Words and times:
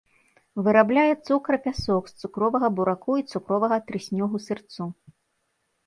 Вырабляе 0.67 1.11
цукар-пясок 1.27 2.03
з 2.13 2.25
цукровага 2.25 2.67
бураку 2.81 3.13
і 3.23 3.29
цукровага 3.35 3.77
трыснёгу-сырцу. 3.89 4.93